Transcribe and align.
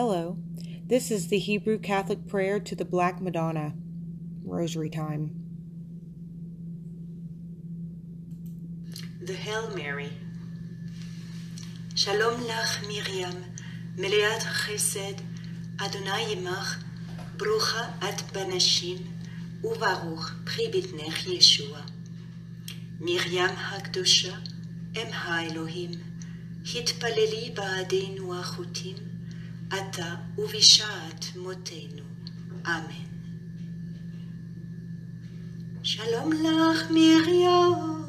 Hello, 0.00 0.36
this 0.86 1.10
is 1.10 1.26
the 1.26 1.40
Hebrew 1.40 1.76
Catholic 1.76 2.28
prayer 2.28 2.60
to 2.60 2.76
the 2.76 2.84
Black 2.84 3.20
Madonna. 3.20 3.74
Rosary 4.44 4.88
time. 4.88 5.24
The 9.20 9.32
Hail 9.32 9.74
Mary. 9.74 10.12
Shalom 11.96 12.44
lach 12.44 12.86
Miriam, 12.86 13.34
מלאת 13.96 14.42
חסד, 14.42 15.14
אדוני 15.78 16.32
עמך, 16.32 16.84
ברוכה 17.36 17.90
את 17.98 18.22
בנשים, 18.32 18.96
וברוך 19.64 20.30
פרי 20.44 20.68
בטנך 20.68 21.26
ישוע. 21.26 21.80
מרים 23.00 23.50
הקדושה, 23.56 24.36
אם 24.96 25.06
האלוהים, 25.12 25.90
התפללי 26.74 27.52
בעדינו 27.54 28.40
החוטים, 28.40 29.17
עתה 29.70 30.14
ובשעת 30.38 31.26
מותנו. 31.36 32.02
אמן. 32.66 33.08
שלום 35.82 36.32
לך 36.32 36.90
מרים, 36.90 38.04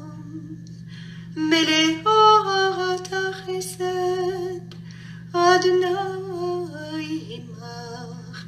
מלאת 1.36 3.12
החסד, 3.12 4.74
אדוני 5.32 5.86
עמך, 7.28 8.44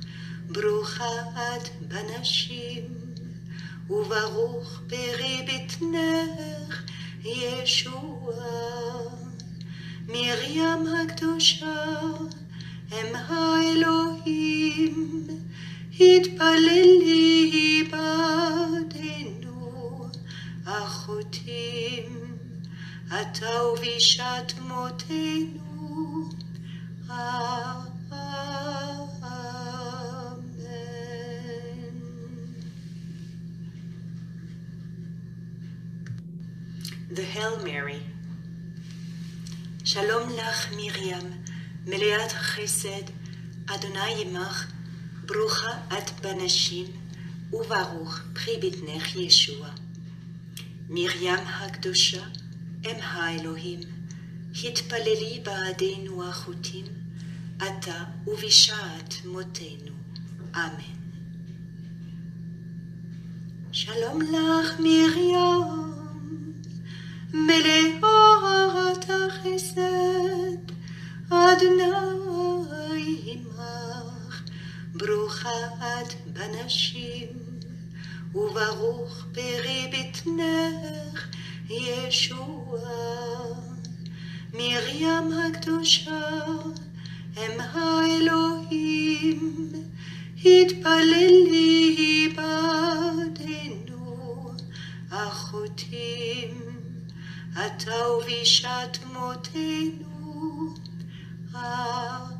ברוכה 0.49 1.05
את 1.37 1.69
בנשים, 1.89 2.85
וברוך 3.91 4.81
פרי 4.89 5.47
בטנך 5.49 6.83
ישוע. 7.25 8.35
מרים 10.09 10.87
הקדושה, 10.87 12.01
מלאת 41.87 42.33
חסד, 42.33 43.03
אדוני 43.67 44.23
עמך, 44.23 44.73
ברוכה 45.27 45.79
את 45.89 46.11
בנשים, 46.21 46.87
וברוך 47.53 48.21
פרי 48.33 48.57
בטנך 48.63 49.17
ישוע. 49.17 49.69
מרים 50.89 51.39
הקדושה, 51.47 52.25
אם 52.85 52.97
האלוהים, 53.03 53.81
התפללי 54.65 55.43
בעדינו 55.45 56.29
החוטאים, 56.29 56.87
עתה 57.59 58.05
ובשעת 58.27 59.15
מותנו. 59.25 59.93
אמן. 60.55 61.03
שלום 63.73 64.23
לך 64.23 64.81
מרים, 64.81 65.67
מלאת 67.33 69.11
החסד, 69.11 70.62
אדוני 71.33 71.83
עמך, 73.27 74.43
ברוכה 74.95 75.49
את 75.81 76.15
בנשים, 76.27 77.29
וברוך 78.35 79.25
פרי 79.33 79.91
בטנך 79.93 81.29
ישוע. 81.71 82.81
מרים 84.55 85.33
הקדושה, 85.33 86.47
אם 87.37 87.61
האלוהים, 87.61 89.41
התפללי 90.45 92.29
בעדנו, 92.37 94.05
החוטאים, 95.11 96.61
עתה 97.57 98.09
ובשעת 98.09 98.99
מותנו. 99.05 100.12
אמן. 101.63 102.33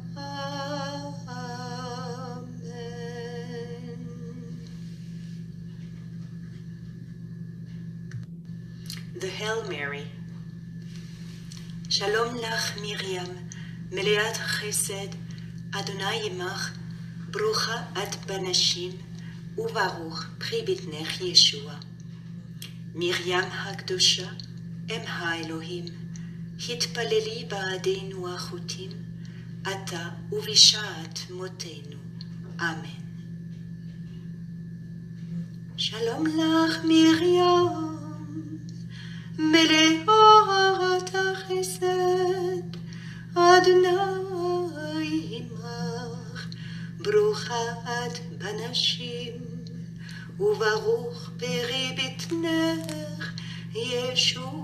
The 9.23 9.31
Hail 9.41 9.69
Mary. 9.71 10.07
שלום 11.91 12.35
לך 12.37 12.77
מרים, 12.77 13.49
מלאת 13.93 14.37
חסד, 14.37 15.09
אדוני 15.73 16.27
עמך, 16.27 16.71
ברוכה 17.31 17.83
את 17.93 18.25
בנשים, 18.27 18.93
וברוך 19.59 20.25
פרי 20.39 20.63
בטנך 20.63 21.21
ישוע. 21.21 21.75
מרים 22.95 23.45
הקדושה, 23.53 24.31
אם 24.91 25.01
האלוהים, 25.07 25.85
התפללי 26.69 27.47
בעדינו 27.49 28.35
החוטאים, 28.35 28.91
עתה 29.65 30.09
ובשעת 30.33 31.21
מותנו. 31.31 31.97
אמן. 32.61 33.03
שלום 35.77 36.27
לך 36.27 36.85
מרים, 36.85 37.99
מלאת 39.39 41.15
החסד, 41.15 42.77
אדוני 43.35 43.89
עמך, 45.31 46.47
ברוכה 46.99 47.73
את 47.87 48.19
בנשים, 48.39 49.33
וברוך 50.41 51.31
פרי 51.39 51.97
בטנך 51.99 53.33
ישוע. 53.75 54.63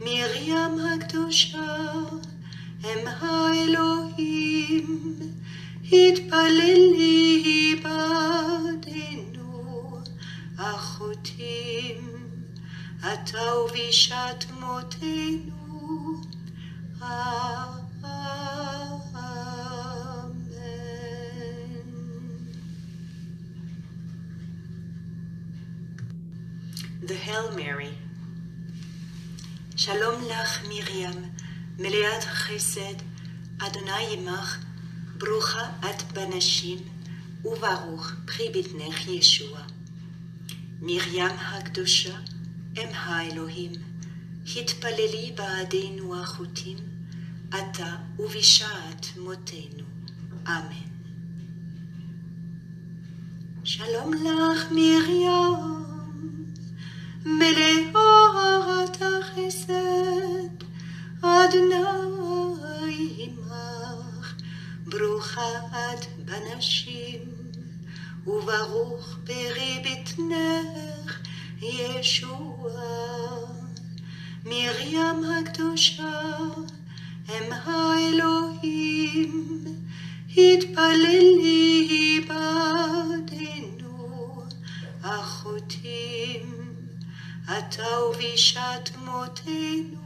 מרים 0.00 0.78
הקדושה, 0.78 1.92
אם 2.84 3.08
האלוהים, 3.20 4.86
התפללי 5.92 7.80
בעדנו, 7.82 9.52
החוטאים, 10.58 12.28
עתה 13.02 13.54
ובשעת 13.56 14.44
מותנו. 14.60 15.63
מלאת 31.78 32.24
חסד, 32.24 32.94
אדוני 33.58 34.06
עמך, 34.12 34.58
ברוכה 35.18 35.70
את 35.80 36.12
בנשים, 36.12 36.78
וברוך 37.44 38.12
פרי 38.26 38.48
בטנך 38.54 39.08
ישוע. 39.08 39.58
מרים 40.80 41.30
הקדושה, 41.38 42.18
אם 42.76 42.88
האלוהים, 42.94 43.72
התפללי 44.56 45.32
בעדינו 45.36 46.20
החוטאים, 46.22 46.78
עתה 47.50 47.96
ובשעת 48.18 49.06
מותנו. 49.16 49.84
אמן. 50.46 50.94
שלום 53.64 54.14
לך 54.14 54.64
מרים, 54.70 55.84
מלאת 57.24 59.02
החסד, 59.02 60.63
אדוני 61.24 61.84
עמך, 63.18 64.34
ברוכה 64.86 65.42
בנשים, 66.24 67.20
וברוך 68.26 69.16
פרי 69.24 69.82
בטנך 69.84 71.20
ישוע. 71.62 72.70
מרים 74.44 75.24
הקדושה, 75.24 76.20
אם 77.28 77.52
האלוהים, 77.52 79.32
התפללי 80.36 82.20
בעדנו, 82.28 83.94
החוטאים, 85.02 86.74
עתה 87.48 88.00
ובשעת 88.00 88.90
מותנו. 88.96 90.03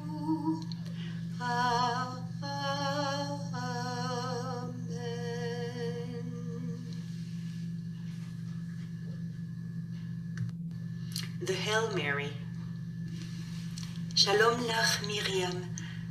The 11.41 11.55
Hail 11.55 11.95
Mary. 11.95 12.29
Shalom 14.15 14.61
lach 14.65 15.06
Miriam, 15.06 15.65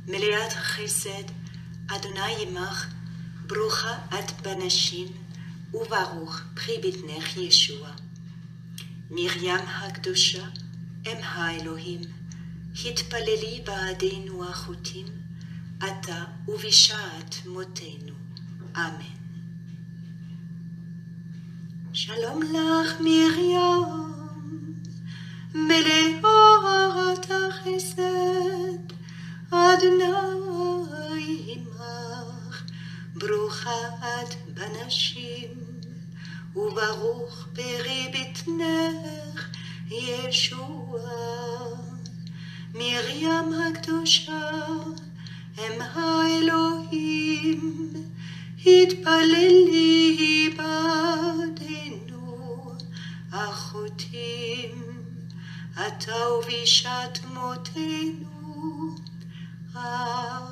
Meleat 0.08 0.50
Chesed, 0.50 1.28
Adonai 1.88 2.44
Imach, 2.44 2.86
Brucha 3.46 4.00
at 4.10 4.34
Banashin, 4.42 5.12
Uvaruch, 5.72 6.54
Pribitnech 6.56 7.36
Yeshua. 7.36 7.92
Miriam 9.08 9.60
Hagdusha, 9.60 10.50
Em 11.06 11.20
Ha 11.22 11.58
Elohim, 11.60 12.12
Hit 12.74 13.04
palelili 13.08 13.64
ba 13.64 13.72
adin 13.90 14.28
Achutim, 14.28 15.17
עתה 15.80 16.24
ובשעת 16.48 17.36
מותנו. 17.46 18.14
אמן. 18.76 19.18
שלום 21.92 22.42
לך 22.42 23.00
מרים, 23.00 23.77
התפללי 49.08 50.54
בעדנו, 50.56 52.26
החוטאים, 53.32 55.02
עתה 55.76 56.12
ובשעת 56.30 57.24
מותנו. 57.24 58.96
אמן. 59.76 60.48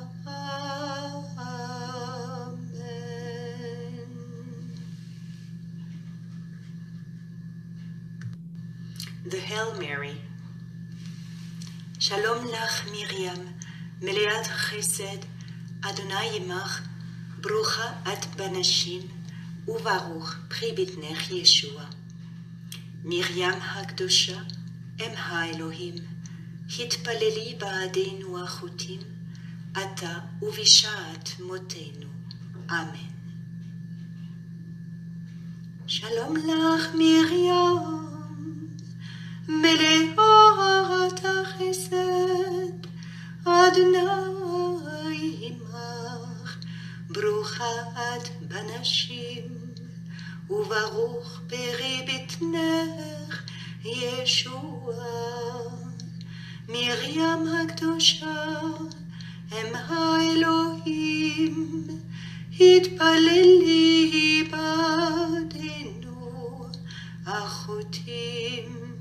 The 9.29 9.39
Hail 9.49 9.79
Mary. 9.79 10.17
שלום 11.99 12.45
לך 12.47 12.85
מרים, 12.85 13.53
מלאת 14.01 14.47
חסד, 14.47 15.17
אדוני 15.81 16.37
עמך, 16.37 16.86
ברוכה 17.47 17.91
את 18.03 18.35
בנשים, 18.35 19.01
וברוך 19.67 20.35
פרי 20.47 20.71
בטנך 20.71 21.31
ישוע. 21.31 21.83
מרים 23.03 23.53
הקדושה, 23.61 24.39
אם 24.99 25.11
האלוהים, 25.17 25.93
התפללי 26.79 27.55
בעדינו 27.59 28.43
החוטאים, 28.43 28.99
עתה 29.73 30.19
ובשעת 30.41 31.29
מותנו. 31.39 32.07
אמן. 32.69 33.07
שלום 35.87 36.35
לך 36.35 36.87
מרים, 36.95 37.83
מלאת 39.47 41.25
החסד, 41.25 42.87
אדוני 43.43 43.97
עמך, 43.97 44.36
ברוכה 47.21 47.65
את 47.93 48.27
בנשים, 48.41 49.43
וברוך 50.49 51.39
פרי 51.47 52.05
בטנך 52.07 53.43
ישוע. 53.85 54.95
מרים 56.69 57.47
הקדושה, 57.47 58.61
אם 59.51 59.75
האלוהים, 59.75 61.57
התפללי 62.59 64.43
בעדנו, 64.51 66.15
החוטאים, 67.25 68.95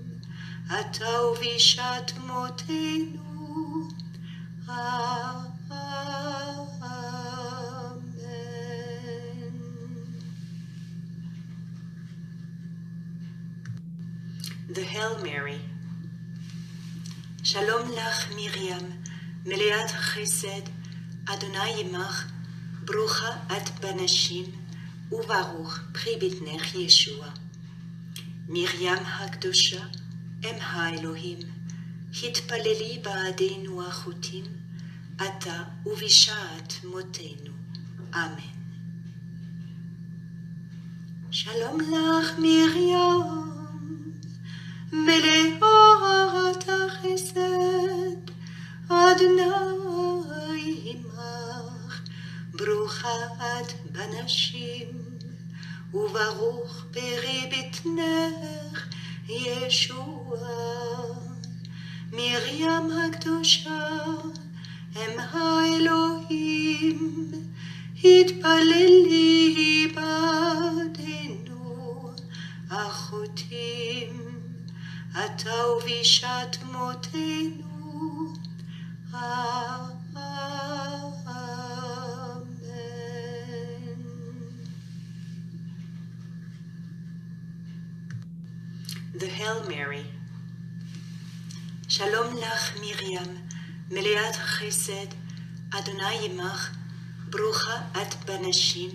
עתה 0.71 1.23
ובשעת 1.23 2.13
מותנו. 2.19 3.27
אמן. 4.69 5.45
The 14.76 14.94
Hail 14.94 15.25
Mary. 15.25 15.58
שלום 17.44 17.90
לך 17.90 18.31
מרים, 18.31 19.02
מלאת 19.46 19.90
חסד, 19.90 20.61
אדוני 21.26 21.81
עמך, 21.81 22.26
ברוכה 22.84 23.37
את 23.46 23.81
בנשים, 23.81 24.44
וברוך 25.12 25.78
פרי 25.93 26.17
בטנך 26.17 26.75
ישוע. 26.75 27.26
מרים 28.49 28.99
הקדושה, 29.06 29.84
אם 30.44 30.55
האלוהים, 30.61 31.38
התפללי 32.22 33.00
בעדינו 33.02 33.87
החוטאים, 33.88 34.44
עתה 35.19 35.62
ובשעת 35.87 36.75
מותנו. 36.84 37.52
אמן. 38.14 38.56
שלום 41.31 41.81
לך 41.81 42.38
מרים, 42.38 43.45
מלאת 44.93 46.69
החסד, 46.69 47.41
אדוני 48.88 49.43
עמך, 50.85 52.00
ברוכה 52.50 53.09
את 53.31 53.73
בנשים, 53.93 54.88
וברוך 55.94 56.85
פרי 56.93 57.50
בטנך 57.53 58.87
ישוע. 59.29 60.06
מרים 62.12 62.91
הקדושה, 62.91 63.89
אם 64.97 65.21
האלוהים, 65.32 66.99
התפללי 68.05 69.93
בעדנו, 69.94 71.65
החוטאים, 72.70 74.26
עתה 75.17 75.67
ובשעת 75.67 76.63
מותנו. 76.63 78.32
אמן. 79.15 79.96
The 89.15 89.29
Hail 89.39 89.69
Mary. 89.69 90.06
שלום 91.89 92.37
לך 92.37 92.77
מרים, 92.81 93.46
מלאת 93.91 94.37
חסד, 94.37 95.06
אדוני 95.70 96.27
עמך, 96.27 96.77
ברוכה 97.31 97.77
את 97.93 98.15
בנשים, 98.25 98.91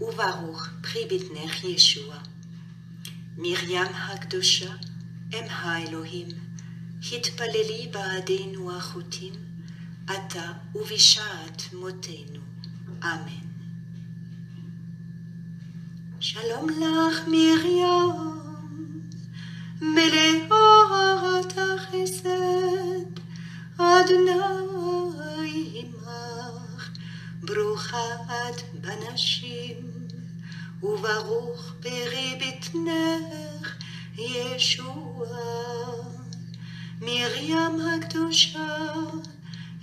וברוך 0.00 0.68
פרי 0.82 1.04
בטנך 1.10 1.64
ישוע. 1.64 2.16
מרים 3.36 3.86
הקדושה, 3.94 4.74
אם 5.32 5.44
האלוהים, 5.50 6.28
התפללי 7.12 7.88
בעדינו 7.92 8.76
החוטאים, 8.76 9.34
עתה 10.06 10.52
ובשעת 10.74 11.62
מותנו. 11.72 12.40
אמן. 13.02 13.46
שלום 16.20 16.68
לך 16.68 17.20
מרים, 17.28 18.14
מלאת 19.80 21.58
החסד, 21.58 23.10
אדוני 23.76 24.32
עמך, 25.74 26.90
ברוכה 27.40 28.14
את 28.26 28.62
בנשים, 28.80 29.76
וברוך 30.82 31.72
פרי 31.80 32.38
בטנך 32.40 33.49
ישוע. 34.20 35.26
מרים 37.00 37.80
הקדושה, 37.80 38.94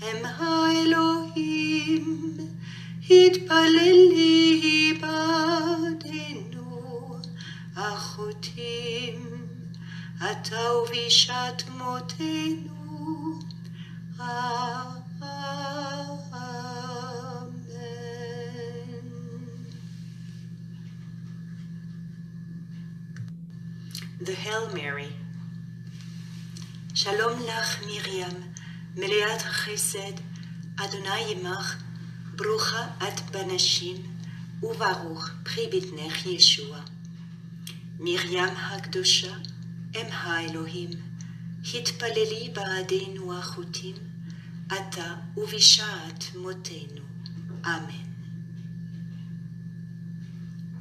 אם 0.01 0.25
האלוהים, 0.25 2.03
התפללי 3.09 4.93
בעדנו, 5.01 6.69
החוטאים, 7.75 9.47
עתה 10.21 10.73
ובשעת 10.73 11.63
מותנו. 11.69 12.46
שלום 26.99 27.39
לך 27.39 27.79
מרים, 27.81 28.51
מלאת 28.95 29.41
חסד, 29.41 30.11
אדוני 30.77 31.31
עמך, 31.31 31.75
ברוכה 32.35 32.87
את 32.97 33.29
בנשים, 33.31 33.95
וברוך 34.63 35.29
פרי 35.43 35.67
בטנך 35.67 36.25
ישוע. 36.25 36.79
מרים 37.99 38.49
הקדושה, 38.57 39.35
אם 39.95 40.05
האלוהים, 40.11 40.89
התפללי 41.73 42.51
בעדינו 42.53 43.37
החוטים, 43.39 43.95
עתה 44.69 45.15
ובשעת 45.37 46.25
מותנו. 46.35 47.01
אמן. 47.65 48.07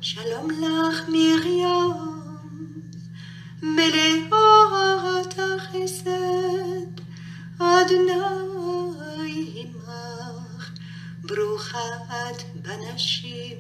שלום 0.01 0.51
לך 0.51 1.09
מרים, 1.09 2.16
מלאת 3.63 5.39
החסד, 5.39 7.01
אדוני 7.59 8.13
עמך, 9.55 10.71
ברוכה 11.23 11.79
את 12.31 12.43
בנשים, 12.63 13.57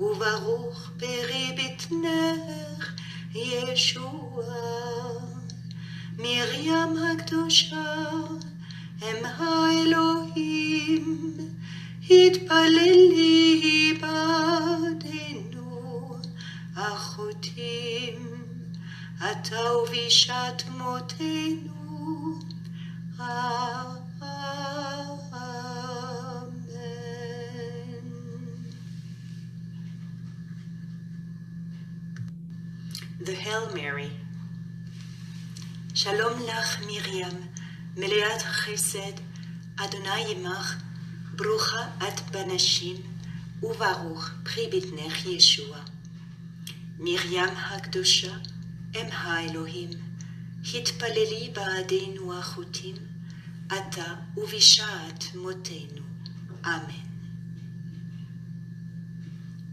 וברוך 0.00 0.90
פרי 0.98 1.56
בטנך 1.58 2.92
ישוע. 3.34 4.44
מרים 6.18 6.96
הקדושה, 6.96 8.10
אם 9.02 9.24
האלוהים, 9.24 11.04
התפללי 12.10 13.98
בעדנו, 14.00 15.70
החוטאים, 16.76 18.41
עתה 19.22 19.72
ובשעת 19.72 20.68
מותנו. 20.68 22.38
Amen. 23.18 23.52
The 33.20 33.34
Hail 33.44 33.74
Mary. 33.74 34.10
שלום 35.94 36.42
לך 36.42 36.80
מרים, 36.80 37.48
מלאת 37.96 38.42
חסד, 38.42 39.12
אדוני 39.76 40.32
עמך, 40.32 40.82
ברוכה 41.36 41.88
את 42.08 42.20
בנשים, 42.30 42.96
וברוך 43.62 44.30
פרי 44.42 44.66
בטנך 44.72 45.26
ישוע. 45.26 45.78
מרים 46.98 47.56
הקדושה, 47.56 48.36
אם 48.94 49.06
האלוהים, 49.12 49.90
התפללי 50.74 51.52
בעדינו 51.54 52.38
החוטאים, 52.38 52.96
עתה 53.68 54.14
ובשעת 54.36 55.24
מותנו. 55.34 56.02
אמן. 56.64 57.12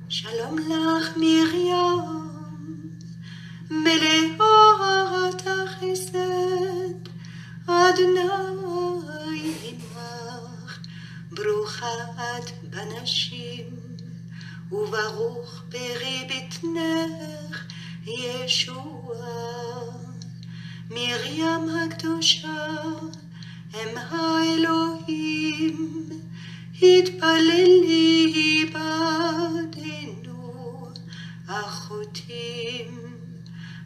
שלום 0.09 0.57
לך 0.57 1.17
מרים, 1.17 2.29
מלאת 3.71 5.47
החסד, 5.47 7.09
אדוני 7.65 8.21
עמך, 9.63 10.79
ברוכה 11.31 11.87
את 12.37 12.63
בנשים, 12.63 13.65
וברוך 14.71 15.61
פרי 15.69 16.27
בטנך 16.29 17.65
ישוע. 18.05 18.98
מרים 20.89 21.69
הקדושה, 21.69 22.67
אם 23.73 23.97
האלוהים, 23.97 25.77
התפללי 26.81 28.65
בעדנו, 28.73 30.43
החוטאים, 31.47 33.15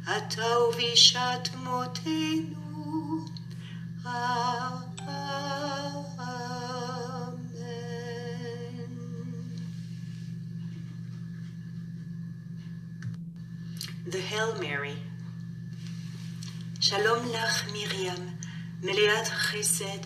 עתה 0.07 0.59
ובשעת 0.59 1.49
מותנו. 1.55 2.63
Amen. 4.05 4.92
שלום 16.85 17.25
לך 17.33 17.65
מרים, 17.67 18.37
מלאת 18.81 19.27
חסד, 19.27 19.97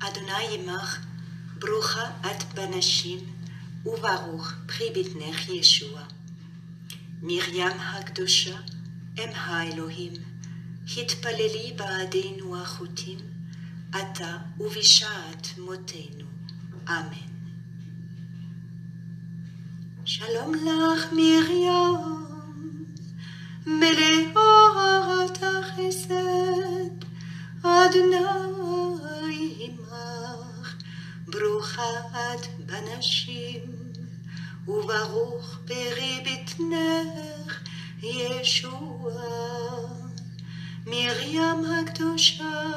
אדוני 0.00 0.54
עמך, 0.54 0.98
ברוכה 1.58 2.10
את 2.20 2.54
בנשים, 2.54 3.18
וברוך 3.86 4.52
פרי 4.66 4.90
בטנך 4.90 5.48
ישוע. 5.48 6.02
מרים 7.22 7.80
הקדושה, 7.80 8.56
אם 9.18 9.28
האלוהים, 9.34 10.12
התפללי 10.96 11.72
בעדינו 11.76 12.62
החוטאים, 12.62 13.18
עתה 13.92 14.38
ובשעת 14.58 15.48
מותנו. 15.58 16.26
אמן. 16.88 17.30
שלום 20.04 20.54
לך 20.54 21.12
מרים, 21.12 22.19
מלאת 23.66 25.42
החסד, 25.42 27.04
אדוני 27.62 28.16
עמך, 29.58 30.74
ברוכה 31.26 31.82
את 32.34 32.46
בנשים, 32.66 33.60
וברוך 34.68 35.58
פרי 35.66 36.24
בטנך 36.24 37.60
ישוע. 38.02 39.12
מרים 40.86 41.64
הקדושה, 41.64 42.68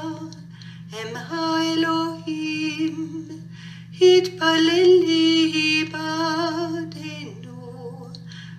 אם 0.93 1.15
האלוהים, 1.15 2.95
התפללי 4.01 5.89
בעדנו, 5.91 7.61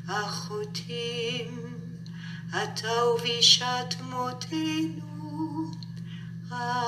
החוטאים, 0.08 1.63
עתה 2.54 3.04
ובשעת 3.04 4.00
מותנו. 4.00 5.70
Amen. 6.50 6.84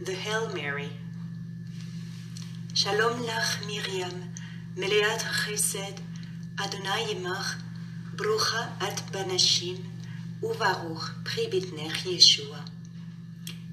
The 0.00 0.14
Hail 0.24 0.54
Mary. 0.54 0.90
שלום 2.74 3.22
לך 3.22 3.62
מרים, 3.66 4.32
מלאת 4.76 5.22
חסד, 5.22 5.92
אדוני 6.56 7.04
עמך, 7.10 7.62
ברוכה 8.16 8.66
את 8.78 9.00
בנשים, 9.10 9.76
וברוך 10.42 11.10
פרי 11.22 11.46
בטנך 11.52 12.06
ישוע. 12.06 12.58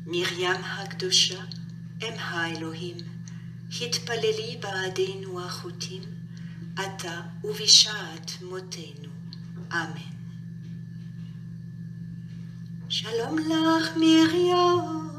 מרים 0.05 0.63
הקדושה, 0.63 1.43
אם 2.01 2.13
האלוהים, 2.20 2.98
התפללי 3.82 4.58
בעדינו 4.60 5.46
החוטאים, 5.46 6.03
עתה 6.75 7.22
ובשעת 7.44 8.32
מותנו. 8.41 9.10
אמן. 9.72 10.20
שלום 12.89 13.38
לך 13.38 13.89
מרים, 13.98 15.10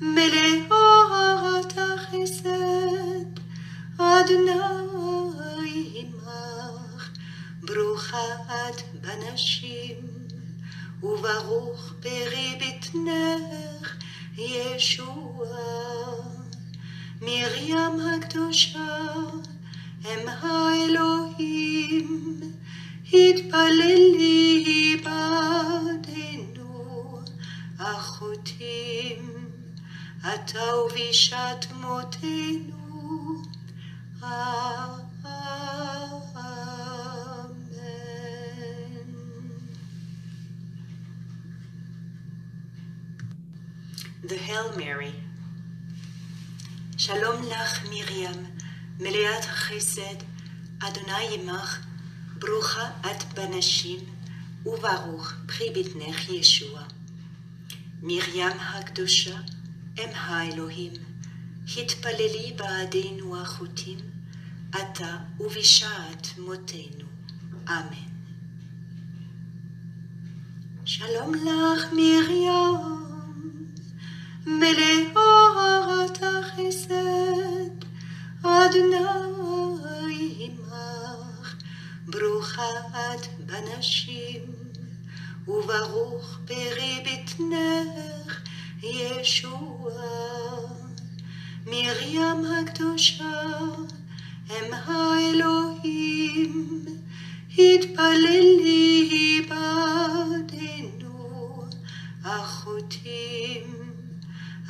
מלאת 0.00 1.78
החסד, 1.78 3.40
אדוני 3.98 4.52
עמך, 5.94 7.10
ברוכה 7.60 8.18
את 8.46 8.82
בנשים, 9.00 9.96
וברוך 11.02 11.92
פרי 12.00 12.58
בטנך 12.60 13.96
ישוע. 14.38 15.29
מרים 17.20 18.00
הקדושה, 18.00 18.96
אם 20.04 20.28
האלוהים, 20.28 22.08
התפללי 23.12 24.96
בעדנו, 25.04 26.00
החוטאים, 27.78 29.48
עתה 30.22 30.76
ובשעת 30.76 31.66
מותנו. 31.72 32.80
Amen. 34.22 34.70
The 44.22 44.36
Hail 44.36 44.76
Mary. 44.76 45.19
שלום 47.02 47.42
לך 47.42 47.84
מרים, 47.84 48.46
מלאת 48.98 49.44
החסד, 49.44 50.14
אדוני 50.80 51.34
עמך, 51.34 51.78
ברוכה 52.38 52.90
את 53.00 53.24
בנשים, 53.34 53.98
וברוך 54.66 55.32
פרי 55.46 55.70
בטנך 55.70 56.28
ישוע. 56.28 56.82
מרים 58.02 58.52
הקדושה, 58.60 59.38
אם 59.98 60.08
האלוהים, 60.14 60.92
התפללי 61.76 62.52
בעדינו 62.56 63.42
החוטים, 63.42 63.98
עתה 64.72 65.16
ובשעת 65.40 66.28
מותנו. 66.38 67.06
אמן. 67.68 68.10
שלום 70.84 71.34
לך 71.34 71.92
מרים, 71.92 72.99
מלאת 74.58 76.22
החסד, 76.22 77.84
אדוני 78.42 80.38
עמך, 80.38 81.56
ברוכה 82.06 82.62
את 82.94 83.26
בנשים, 83.46 84.40
וברוך 85.48 86.38
פרי 86.46 87.04
בטנך 87.04 88.40
ישוע. 88.82 89.92
מרים 91.66 92.44
הקדושה, 92.44 93.42
אם 94.50 94.74
האלוהים, 94.84 96.84
התפללי 97.58 99.46
בעדנו, 99.48 101.64
החוטאים, 102.24 103.79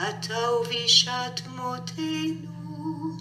אתה 0.08 0.52
ובשעת 0.52 1.42
מותנו. 1.56 3.16